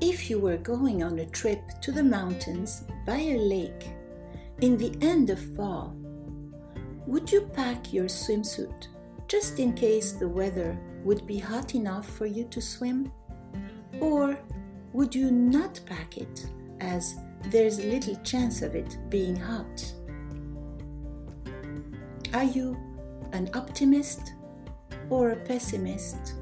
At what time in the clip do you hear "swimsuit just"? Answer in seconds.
8.04-9.58